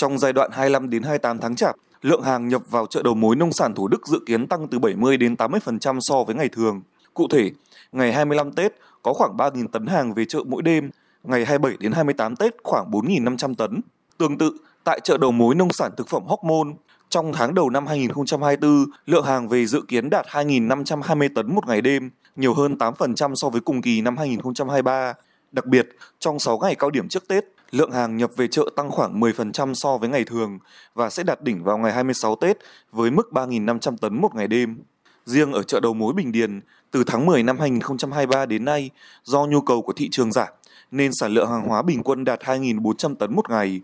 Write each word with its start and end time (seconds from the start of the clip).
Trong 0.00 0.18
giai 0.18 0.32
đoạn 0.32 0.50
25 0.52 0.90
đến 0.90 1.02
28 1.02 1.38
tháng 1.38 1.56
Chạp, 1.56 1.76
lượng 2.02 2.22
hàng 2.22 2.48
nhập 2.48 2.62
vào 2.70 2.86
chợ 2.86 3.02
đầu 3.02 3.14
mối 3.14 3.36
nông 3.36 3.52
sản 3.52 3.74
Thủ 3.74 3.88
Đức 3.88 4.06
dự 4.06 4.20
kiến 4.26 4.46
tăng 4.46 4.68
từ 4.68 4.78
70 4.78 5.16
đến 5.16 5.34
80% 5.34 6.00
so 6.00 6.24
với 6.24 6.34
ngày 6.34 6.48
thường. 6.48 6.82
Cụ 7.14 7.28
thể, 7.30 7.50
ngày 7.92 8.12
25 8.12 8.52
Tết 8.52 8.72
có 9.02 9.12
khoảng 9.12 9.36
3.000 9.36 9.68
tấn 9.68 9.86
hàng 9.86 10.14
về 10.14 10.24
chợ 10.24 10.38
mỗi 10.46 10.62
đêm, 10.62 10.90
ngày 11.22 11.44
27 11.44 11.76
đến 11.80 11.92
28 11.92 12.36
Tết 12.36 12.54
khoảng 12.62 12.90
4.500 12.90 13.54
tấn. 13.54 13.80
Tương 14.18 14.38
tự, 14.38 14.56
tại 14.84 15.00
chợ 15.04 15.18
đầu 15.18 15.32
mối 15.32 15.54
nông 15.54 15.72
sản 15.72 15.92
thực 15.96 16.08
phẩm 16.08 16.26
Hóc 16.26 16.44
Môn, 16.44 16.74
trong 17.08 17.32
tháng 17.32 17.54
đầu 17.54 17.70
năm 17.70 17.86
2024, 17.86 18.84
lượng 19.06 19.24
hàng 19.24 19.48
về 19.48 19.66
dự 19.66 19.82
kiến 19.88 20.10
đạt 20.10 20.26
2.520 20.26 21.28
tấn 21.34 21.54
một 21.54 21.66
ngày 21.66 21.80
đêm, 21.80 22.10
nhiều 22.36 22.54
hơn 22.54 22.76
8% 22.78 23.34
so 23.34 23.48
với 23.48 23.60
cùng 23.60 23.82
kỳ 23.82 24.00
năm 24.00 24.16
2023. 24.16 25.14
Đặc 25.52 25.66
biệt, 25.66 25.88
trong 26.18 26.38
6 26.38 26.58
ngày 26.58 26.74
cao 26.74 26.90
điểm 26.90 27.08
trước 27.08 27.28
Tết, 27.28 27.44
lượng 27.70 27.90
hàng 27.90 28.16
nhập 28.16 28.30
về 28.36 28.48
chợ 28.48 28.70
tăng 28.76 28.90
khoảng 28.90 29.20
10% 29.20 29.74
so 29.74 29.96
với 29.98 30.08
ngày 30.08 30.24
thường 30.24 30.58
và 30.94 31.10
sẽ 31.10 31.22
đạt 31.22 31.42
đỉnh 31.42 31.64
vào 31.64 31.78
ngày 31.78 31.92
26 31.92 32.36
Tết 32.36 32.58
với 32.92 33.10
mức 33.10 33.28
3.500 33.32 33.96
tấn 33.96 34.20
một 34.20 34.34
ngày 34.34 34.48
đêm. 34.48 34.78
Riêng 35.26 35.52
ở 35.52 35.62
chợ 35.62 35.80
đầu 35.80 35.94
mối 35.94 36.12
Bình 36.12 36.32
Điền, 36.32 36.60
từ 36.90 37.04
tháng 37.04 37.26
10 37.26 37.42
năm 37.42 37.58
2023 37.58 38.46
đến 38.46 38.64
nay, 38.64 38.90
do 39.24 39.46
nhu 39.46 39.60
cầu 39.60 39.82
của 39.82 39.92
thị 39.92 40.08
trường 40.10 40.32
giảm, 40.32 40.48
nên 40.90 41.12
sản 41.12 41.32
lượng 41.32 41.50
hàng 41.50 41.68
hóa 41.68 41.82
bình 41.82 42.02
quân 42.02 42.24
đạt 42.24 42.40
2.400 42.40 43.14
tấn 43.14 43.34
một 43.34 43.50
ngày, 43.50 43.80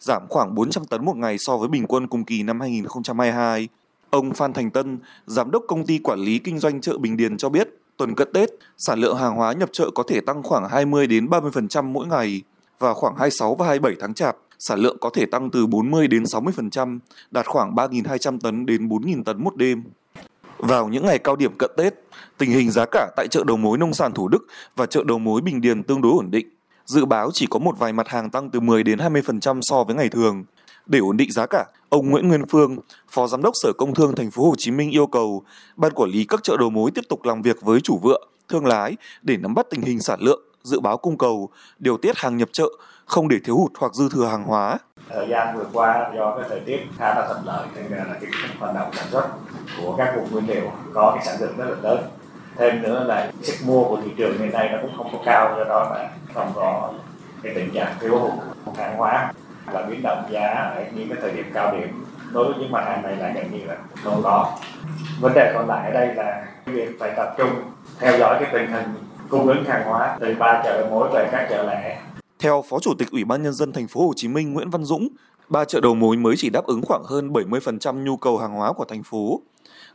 giảm 0.00 0.22
khoảng 0.28 0.54
400 0.54 0.84
tấn 0.84 1.04
một 1.04 1.16
ngày 1.16 1.38
so 1.38 1.56
với 1.56 1.68
bình 1.68 1.86
quân 1.86 2.06
cùng 2.06 2.24
kỳ 2.24 2.42
năm 2.42 2.60
2022. 2.60 3.68
Ông 4.10 4.34
Phan 4.34 4.52
Thành 4.52 4.70
Tân, 4.70 4.98
giám 5.26 5.50
đốc 5.50 5.64
công 5.68 5.86
ty 5.86 5.98
quản 5.98 6.18
lý 6.18 6.38
kinh 6.38 6.58
doanh 6.58 6.80
chợ 6.80 6.98
Bình 6.98 7.16
Điền 7.16 7.36
cho 7.36 7.48
biết, 7.48 7.68
tuần 7.96 8.14
cận 8.14 8.28
Tết, 8.32 8.50
sản 8.78 8.98
lượng 8.98 9.16
hàng 9.16 9.36
hóa 9.36 9.52
nhập 9.52 9.68
chợ 9.72 9.90
có 9.94 10.02
thể 10.08 10.20
tăng 10.20 10.42
khoảng 10.42 10.68
20 10.68 11.06
đến 11.06 11.26
30% 11.26 11.84
mỗi 11.84 12.06
ngày 12.06 12.42
và 12.78 12.94
khoảng 12.94 13.16
26 13.16 13.54
và 13.54 13.66
27 13.66 13.96
tháng 14.00 14.14
Chạp, 14.14 14.36
sản 14.58 14.78
lượng 14.78 14.96
có 15.00 15.10
thể 15.14 15.26
tăng 15.26 15.50
từ 15.50 15.66
40 15.66 16.08
đến 16.08 16.22
60%, 16.22 16.98
đạt 17.30 17.46
khoảng 17.46 17.74
3.200 17.74 18.38
tấn 18.40 18.66
đến 18.66 18.88
4.000 18.88 19.24
tấn 19.24 19.44
một 19.44 19.56
đêm. 19.56 19.82
Vào 20.58 20.88
những 20.88 21.06
ngày 21.06 21.18
cao 21.18 21.36
điểm 21.36 21.52
cận 21.58 21.70
Tết, 21.76 21.94
tình 22.38 22.50
hình 22.50 22.70
giá 22.70 22.84
cả 22.92 23.10
tại 23.16 23.28
chợ 23.28 23.44
đầu 23.46 23.56
mối 23.56 23.78
nông 23.78 23.94
sản 23.94 24.12
Thủ 24.12 24.28
Đức 24.28 24.46
và 24.76 24.86
chợ 24.86 25.04
đầu 25.06 25.18
mối 25.18 25.40
Bình 25.40 25.60
Điền 25.60 25.82
tương 25.82 26.02
đối 26.02 26.12
ổn 26.12 26.30
định. 26.30 26.48
Dự 26.86 27.04
báo 27.04 27.30
chỉ 27.32 27.46
có 27.50 27.58
một 27.58 27.78
vài 27.78 27.92
mặt 27.92 28.08
hàng 28.08 28.30
tăng 28.30 28.50
từ 28.50 28.60
10 28.60 28.82
đến 28.82 28.98
20% 28.98 29.60
so 29.62 29.84
với 29.84 29.96
ngày 29.96 30.08
thường. 30.08 30.44
Để 30.86 30.98
ổn 30.98 31.16
định 31.16 31.32
giá 31.32 31.46
cả, 31.46 31.64
ông 31.88 32.10
Nguyễn 32.10 32.28
Nguyên 32.28 32.46
Phương, 32.46 32.76
Phó 33.10 33.26
Giám 33.26 33.42
đốc 33.42 33.54
Sở 33.62 33.72
Công 33.78 33.94
Thương 33.94 34.14
Thành 34.14 34.30
phố 34.30 34.48
Hồ 34.48 34.54
Chí 34.58 34.70
Minh 34.70 34.90
yêu 34.90 35.06
cầu 35.06 35.42
ban 35.76 35.92
quản 35.92 36.10
lý 36.10 36.24
các 36.24 36.42
chợ 36.42 36.56
đầu 36.56 36.70
mối 36.70 36.90
tiếp 36.90 37.04
tục 37.08 37.24
làm 37.24 37.42
việc 37.42 37.60
với 37.62 37.80
chủ 37.80 37.98
vựa, 38.02 38.18
thương 38.48 38.66
lái 38.66 38.96
để 39.22 39.36
nắm 39.36 39.54
bắt 39.54 39.66
tình 39.70 39.82
hình 39.82 40.00
sản 40.00 40.20
lượng, 40.20 40.42
dự 40.64 40.80
báo 40.80 40.96
cung 40.96 41.18
cầu, 41.18 41.50
điều 41.78 41.96
tiết 41.96 42.16
hàng 42.16 42.36
nhập 42.36 42.48
chợ, 42.52 42.68
không 43.06 43.28
để 43.28 43.36
thiếu 43.44 43.56
hụt 43.56 43.72
hoặc 43.78 43.94
dư 43.94 44.08
thừa 44.08 44.26
hàng 44.26 44.44
hóa. 44.44 44.78
Thời 45.08 45.28
gian 45.28 45.56
vừa 45.56 45.66
qua 45.72 46.10
do 46.16 46.36
cái 46.36 46.48
thời 46.48 46.60
tiết 46.60 46.80
khá 46.98 47.14
là 47.14 47.26
thuận 47.26 47.46
lợi 47.46 47.66
nên 47.74 47.98
là 47.98 48.14
cái 48.20 48.30
hoạt 48.60 48.74
động 48.74 48.90
sản 48.92 49.06
xuất 49.10 49.28
của 49.82 49.96
các 49.96 50.14
vùng 50.16 50.32
nguyên 50.32 50.46
liệu 50.46 50.70
có 50.94 51.12
cái 51.14 51.24
sản 51.26 51.36
lượng 51.40 51.56
rất 51.56 51.64
là 51.68 51.76
lớn. 51.82 52.02
Thêm 52.56 52.82
nữa 52.82 53.04
là 53.04 53.32
sức 53.42 53.66
mua 53.66 53.84
của 53.84 53.98
thị 54.04 54.10
trường 54.16 54.38
hiện 54.38 54.52
nay 54.52 54.68
nó 54.72 54.78
cũng 54.82 54.96
không 54.96 55.08
có 55.12 55.18
cao 55.24 55.54
do 55.58 55.64
đó 55.64 55.90
là 55.94 56.10
không 56.34 56.52
có 56.54 56.92
cái 57.42 57.52
tình 57.54 57.70
trạng 57.74 57.94
thiếu 58.00 58.18
hụt 58.18 58.76
hàng 58.76 58.96
hóa 58.96 59.32
và 59.72 59.82
biến 59.82 60.02
động 60.02 60.24
giá 60.30 60.46
ở 60.76 60.84
những 60.94 61.08
cái 61.08 61.18
thời 61.20 61.32
điểm 61.32 61.50
cao 61.54 61.72
điểm. 61.72 62.04
Đối 62.32 62.44
với 62.44 62.54
những 62.58 62.72
mặt 62.72 62.84
hàng 62.86 63.02
này 63.02 63.16
là 63.16 63.32
gần 63.34 63.50
như 63.50 63.64
là 63.66 63.76
không 64.04 64.20
có. 64.22 64.52
Vấn 65.20 65.32
đề 65.34 65.52
còn 65.54 65.68
lại 65.68 65.90
ở 65.90 65.94
đây 65.94 66.14
là 66.14 66.46
việc 66.66 66.88
phải 67.00 67.12
tập 67.16 67.34
trung 67.38 67.50
theo 68.00 68.18
dõi 68.18 68.36
cái 68.40 68.50
tình 68.52 68.72
hình 68.72 68.94
cung 69.28 69.46
ứng 69.46 69.64
hàng 69.64 69.84
hóa 69.84 70.18
từ 70.20 70.34
ba 70.38 70.62
chợ 70.64 70.78
đầu 70.80 70.90
mối 70.90 71.08
về 71.12 71.28
các 71.32 71.46
chợ 71.50 71.62
lẻ 71.62 72.00
theo 72.44 72.64
Phó 72.68 72.78
Chủ 72.78 72.94
tịch 72.98 73.10
Ủy 73.10 73.24
ban 73.24 73.42
nhân 73.42 73.52
dân 73.52 73.72
thành 73.72 73.88
phố 73.88 74.06
Hồ 74.06 74.12
Chí 74.16 74.28
Minh 74.28 74.52
Nguyễn 74.52 74.70
Văn 74.70 74.84
Dũng, 74.84 75.08
ba 75.48 75.64
chợ 75.64 75.80
đầu 75.80 75.94
mối 75.94 76.16
mới 76.16 76.34
chỉ 76.36 76.50
đáp 76.50 76.66
ứng 76.66 76.82
khoảng 76.82 77.04
hơn 77.04 77.32
70% 77.32 78.04
nhu 78.04 78.16
cầu 78.16 78.38
hàng 78.38 78.52
hóa 78.52 78.72
của 78.72 78.84
thành 78.84 79.02
phố. 79.02 79.40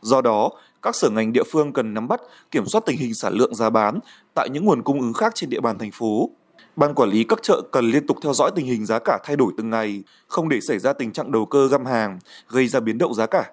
Do 0.02 0.22
đó, 0.22 0.50
các 0.82 0.96
sở 0.96 1.10
ngành 1.10 1.34
địa 1.34 1.44
phương 1.52 1.74
cần 1.74 1.94
nắm 1.94 2.08
bắt, 2.08 2.22
kiểm 2.52 2.66
soát 2.66 2.82
tình 2.86 2.98
hình 2.98 3.14
sản 3.14 3.34
lượng 3.34 3.56
giá 3.56 3.70
bán 3.70 4.00
tại 4.34 4.50
những 4.50 4.66
nguồn 4.66 4.84
cung 4.84 5.02
ứng 5.02 5.14
khác 5.14 5.32
trên 5.36 5.50
địa 5.50 5.60
bàn 5.60 5.78
thành 5.78 5.92
phố. 5.92 6.30
Ban 6.76 6.94
quản 6.94 7.10
lý 7.10 7.24
các 7.24 7.40
chợ 7.44 7.62
cần 7.72 7.92
liên 7.92 8.08
tục 8.08 8.18
theo 8.24 8.34
dõi 8.34 8.52
tình 8.56 8.66
hình 8.66 8.86
giá 8.86 9.00
cả 9.00 9.20
thay 9.24 9.36
đổi 9.36 9.52
từng 9.58 9.70
ngày, 9.70 10.04
không 10.28 10.50
để 10.50 10.62
xảy 10.62 10.80
ra 10.80 10.94
tình 10.94 11.12
trạng 11.12 11.32
đầu 11.32 11.46
cơ 11.46 11.68
găm 11.68 11.86
hàng, 11.86 12.20
gây 12.48 12.68
ra 12.68 12.80
biến 12.80 12.98
động 12.98 13.14
giá 13.14 13.26
cả. 13.26 13.46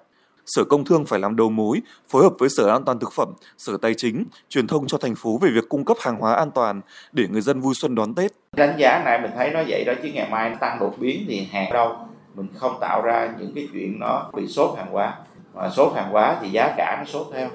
Sở 0.46 0.64
Công 0.64 0.84
Thương 0.84 1.04
phải 1.06 1.20
làm 1.20 1.36
đầu 1.36 1.50
mối, 1.50 1.80
phối 2.08 2.22
hợp 2.22 2.32
với 2.38 2.48
Sở 2.48 2.68
An 2.68 2.84
toàn 2.84 2.98
Thực 2.98 3.12
phẩm, 3.12 3.28
Sở 3.58 3.76
Tài 3.82 3.94
chính, 3.94 4.24
truyền 4.48 4.66
thông 4.66 4.86
cho 4.86 4.98
thành 4.98 5.14
phố 5.14 5.38
về 5.42 5.50
việc 5.54 5.68
cung 5.68 5.84
cấp 5.84 5.96
hàng 6.00 6.16
hóa 6.16 6.34
an 6.34 6.50
toàn 6.50 6.80
để 7.12 7.24
người 7.30 7.40
dân 7.40 7.60
vui 7.60 7.74
xuân 7.74 7.94
đón 7.94 8.14
Tết. 8.14 8.32
Đánh 8.56 8.74
giá 8.78 9.02
này 9.04 9.20
mình 9.20 9.30
thấy 9.36 9.50
nó 9.50 9.62
vậy 9.68 9.84
đó 9.84 9.92
chứ 10.02 10.08
ngày 10.14 10.28
mai 10.30 10.56
tăng 10.60 10.78
đột 10.80 10.94
biến 10.98 11.24
thì 11.28 11.48
hàng 11.52 11.72
đâu? 11.72 11.96
Mình 12.34 12.46
không 12.54 12.78
tạo 12.80 13.02
ra 13.02 13.28
những 13.38 13.52
cái 13.54 13.68
chuyện 13.72 13.98
nó 14.00 14.30
bị 14.34 14.46
sốt 14.46 14.78
hàng 14.78 14.86
hóa. 14.90 15.16
Mà 15.54 15.68
sốt 15.68 15.92
hàng 15.94 16.10
hóa 16.10 16.36
thì 16.40 16.48
giá 16.48 16.74
cả 16.76 16.96
nó 16.98 17.04
sốt 17.04 17.26
theo. 17.32 17.48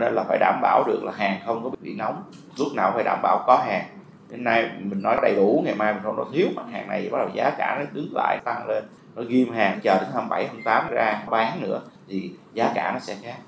Nên 0.00 0.14
là 0.14 0.24
phải 0.28 0.38
đảm 0.38 0.58
bảo 0.62 0.84
được 0.86 1.04
là 1.04 1.12
hàng 1.12 1.40
không 1.46 1.64
có 1.64 1.70
bị 1.80 1.94
nóng. 1.94 2.22
Lúc 2.58 2.68
nào 2.74 2.92
phải 2.94 3.04
đảm 3.04 3.18
bảo 3.22 3.44
có 3.46 3.56
hàng. 3.66 3.84
Đến 4.30 4.44
nay 4.44 4.70
mình 4.78 5.02
nói 5.02 5.16
đầy 5.22 5.34
đủ 5.34 5.62
ngày 5.64 5.74
mai 5.74 5.92
mình 5.94 6.02
không 6.02 6.16
nó 6.16 6.24
thiếu 6.32 6.46
mặt 6.56 6.64
hàng 6.72 6.88
này 6.88 7.08
bắt 7.12 7.18
đầu 7.18 7.28
giá 7.34 7.50
cả 7.58 7.76
nó 7.78 7.84
đứng 7.92 8.08
lại 8.14 8.38
tăng 8.44 8.68
lên. 8.68 8.84
Nó 9.14 9.22
ghim 9.22 9.52
hàng 9.52 9.80
chờ 9.82 9.94
đến 9.94 10.08
27, 10.14 10.46
28 10.46 10.88
ra 10.90 11.22
bán 11.30 11.60
nữa 11.60 11.80
thì 12.08 12.32
giá 12.54 12.72
cả 12.74 12.92
nó 12.92 12.98
sẽ 13.00 13.16
khác. 13.22 13.38